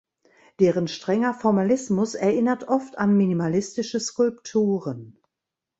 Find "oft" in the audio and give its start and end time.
2.67-2.97